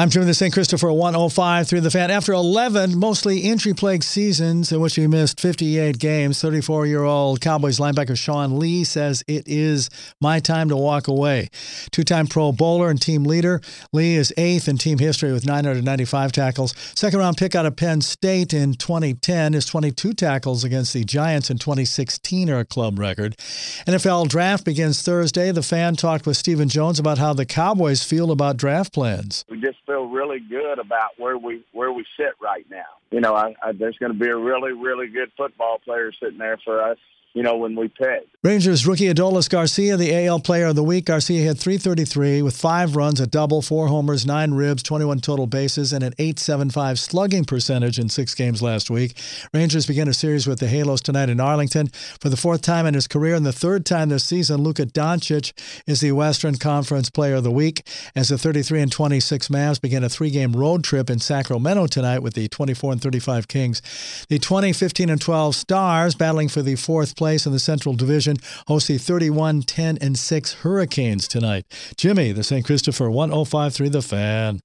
I'm 0.00 0.08
Jim 0.08 0.24
the 0.24 0.32
St. 0.32 0.50
Christopher 0.50 0.90
105 0.90 1.68
through 1.68 1.82
the 1.82 1.90
fan. 1.90 2.10
After 2.10 2.32
11 2.32 2.98
mostly 2.98 3.40
injury 3.40 3.74
plagued 3.74 4.02
seasons 4.02 4.72
in 4.72 4.80
which 4.80 4.94
he 4.94 5.06
missed 5.06 5.38
58 5.38 5.98
games, 5.98 6.40
34 6.40 6.86
year 6.86 7.02
old 7.02 7.42
Cowboys 7.42 7.78
linebacker 7.78 8.16
Sean 8.16 8.58
Lee 8.58 8.82
says 8.82 9.22
it 9.28 9.46
is 9.46 9.90
my 10.18 10.40
time 10.40 10.70
to 10.70 10.76
walk 10.78 11.06
away. 11.06 11.50
Two 11.90 12.02
time 12.02 12.26
Pro 12.28 12.50
Bowler 12.50 12.88
and 12.88 12.98
team 12.98 13.24
leader, 13.24 13.60
Lee 13.92 14.14
is 14.14 14.32
eighth 14.38 14.68
in 14.68 14.78
team 14.78 14.96
history 14.96 15.34
with 15.34 15.44
995 15.44 16.32
tackles. 16.32 16.74
Second 16.94 17.18
round 17.18 17.36
pick 17.36 17.54
out 17.54 17.66
of 17.66 17.76
Penn 17.76 18.00
State 18.00 18.54
in 18.54 18.72
2010. 18.72 19.52
His 19.52 19.66
22 19.66 20.14
tackles 20.14 20.64
against 20.64 20.94
the 20.94 21.04
Giants 21.04 21.50
in 21.50 21.58
2016 21.58 22.48
are 22.48 22.60
a 22.60 22.64
club 22.64 22.98
record. 22.98 23.36
NFL 23.86 24.28
draft 24.28 24.64
begins 24.64 25.02
Thursday. 25.02 25.52
The 25.52 25.62
fan 25.62 25.94
talked 25.96 26.24
with 26.24 26.38
Stephen 26.38 26.70
Jones 26.70 26.98
about 26.98 27.18
how 27.18 27.34
the 27.34 27.44
Cowboys 27.44 28.02
feel 28.02 28.30
about 28.30 28.56
draft 28.56 28.94
plans. 28.94 29.44
We 29.50 29.60
just 29.60 29.76
feel 29.90 30.06
really 30.06 30.38
good 30.40 30.78
about 30.78 31.10
where 31.18 31.36
we 31.36 31.62
where 31.72 31.92
we 31.92 32.04
sit 32.16 32.34
right 32.40 32.64
now. 32.70 32.84
You 33.10 33.20
know, 33.20 33.34
I, 33.34 33.54
I, 33.62 33.72
there's 33.72 33.98
going 33.98 34.12
to 34.12 34.18
be 34.18 34.28
a 34.28 34.36
really 34.36 34.72
really 34.72 35.08
good 35.08 35.32
football 35.36 35.78
player 35.84 36.12
sitting 36.12 36.38
there 36.38 36.58
for 36.64 36.82
us 36.82 36.98
you 37.32 37.42
know, 37.42 37.56
when 37.56 37.76
we 37.76 37.88
pick. 37.88 38.26
Rangers 38.42 38.86
rookie 38.86 39.12
Adolis 39.12 39.48
Garcia, 39.48 39.96
the 39.96 40.26
AL 40.26 40.40
Player 40.40 40.66
of 40.66 40.76
the 40.76 40.82
Week. 40.82 41.04
Garcia 41.04 41.46
had 41.46 41.58
333 41.58 42.42
with 42.42 42.56
five 42.56 42.96
runs, 42.96 43.20
a 43.20 43.26
double, 43.26 43.60
four 43.60 43.88
homers, 43.88 44.24
nine 44.24 44.54
ribs, 44.54 44.82
21 44.82 45.20
total 45.20 45.46
bases, 45.46 45.92
and 45.92 46.02
an 46.02 46.14
8.75 46.14 46.98
slugging 46.98 47.44
percentage 47.44 47.98
in 47.98 48.08
six 48.08 48.34
games 48.34 48.62
last 48.62 48.90
week. 48.90 49.16
Rangers 49.52 49.86
begin 49.86 50.08
a 50.08 50.14
series 50.14 50.46
with 50.46 50.58
the 50.58 50.68
Halos 50.68 51.02
tonight 51.02 51.28
in 51.28 51.38
Arlington. 51.38 51.88
For 52.20 52.30
the 52.30 52.36
fourth 52.36 52.62
time 52.62 52.86
in 52.86 52.94
his 52.94 53.06
career 53.06 53.34
and 53.34 53.44
the 53.44 53.52
third 53.52 53.84
time 53.84 54.08
this 54.08 54.24
season, 54.24 54.62
Luka 54.62 54.86
Doncic 54.86 55.52
is 55.86 56.00
the 56.00 56.12
Western 56.12 56.56
Conference 56.56 57.10
Player 57.10 57.36
of 57.36 57.44
the 57.44 57.50
Week 57.50 57.86
as 58.16 58.30
the 58.30 58.38
33 58.38 58.80
and 58.80 58.92
26 58.92 59.48
Mavs 59.48 59.80
begin 59.80 60.02
a 60.02 60.08
three-game 60.08 60.54
road 60.54 60.82
trip 60.82 61.10
in 61.10 61.18
Sacramento 61.18 61.86
tonight 61.86 62.20
with 62.20 62.34
the 62.34 62.48
24 62.48 62.92
and 62.92 63.02
35 63.02 63.48
Kings. 63.48 64.26
The 64.30 64.38
20, 64.38 64.72
15 64.72 65.10
and 65.10 65.20
12 65.20 65.54
Stars 65.54 66.14
battling 66.14 66.48
for 66.48 66.62
the 66.62 66.76
fourth 66.76 67.19
place 67.20 67.44
in 67.44 67.52
the 67.52 67.58
Central 67.58 67.94
Division 67.94 68.38
hosts 68.66 68.88
the 68.88 68.96
31 68.96 69.60
10 69.60 69.98
and 70.00 70.18
6 70.18 70.54
Hurricanes 70.54 71.28
tonight. 71.28 71.66
Jimmy, 71.98 72.32
the 72.32 72.42
St. 72.42 72.64
Christopher 72.64 73.10
1053 73.10 73.90
The 73.90 74.00
Fan. 74.00 74.60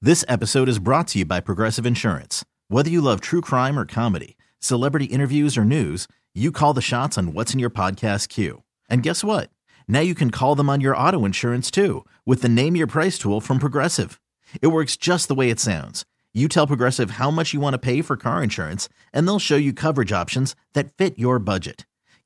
This 0.00 0.24
episode 0.26 0.70
is 0.70 0.78
brought 0.78 1.08
to 1.08 1.18
you 1.18 1.26
by 1.26 1.40
Progressive 1.40 1.84
Insurance. 1.84 2.42
Whether 2.68 2.88
you 2.88 3.02
love 3.02 3.20
true 3.20 3.42
crime 3.42 3.78
or 3.78 3.84
comedy, 3.84 4.38
celebrity 4.60 5.04
interviews 5.04 5.58
or 5.58 5.64
news, 5.66 6.08
you 6.34 6.50
call 6.50 6.72
the 6.72 6.80
shots 6.80 7.18
on 7.18 7.34
what's 7.34 7.52
in 7.52 7.60
your 7.60 7.68
podcast 7.68 8.30
queue. 8.30 8.62
And 8.88 9.02
guess 9.02 9.22
what? 9.22 9.50
Now 9.86 10.00
you 10.00 10.14
can 10.14 10.30
call 10.30 10.54
them 10.54 10.70
on 10.70 10.80
your 10.80 10.96
auto 10.96 11.26
insurance 11.26 11.70
too 11.70 12.06
with 12.24 12.40
the 12.40 12.48
Name 12.48 12.76
Your 12.76 12.86
Price 12.86 13.18
tool 13.18 13.42
from 13.42 13.58
Progressive. 13.58 14.18
It 14.62 14.68
works 14.68 14.96
just 14.96 15.28
the 15.28 15.34
way 15.34 15.50
it 15.50 15.60
sounds. 15.60 16.06
You 16.32 16.48
tell 16.48 16.66
Progressive 16.66 17.12
how 17.12 17.30
much 17.30 17.52
you 17.52 17.60
want 17.60 17.74
to 17.74 17.78
pay 17.78 18.02
for 18.02 18.16
car 18.16 18.42
insurance, 18.42 18.88
and 19.12 19.26
they'll 19.26 19.38
show 19.38 19.56
you 19.56 19.74
coverage 19.74 20.12
options 20.12 20.56
that 20.74 20.96
fit 20.96 21.18
your 21.18 21.38
budget. 21.38 21.84